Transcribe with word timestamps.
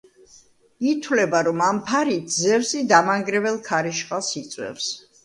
ითვლება, 0.91 1.41
რომ 1.47 1.61
ამ 1.65 1.81
ფარით 1.89 2.31
ზევსი 2.37 2.81
დამანგრეველ 2.93 3.61
ქარიშხალს 3.69 4.31
იწვევს. 4.41 4.89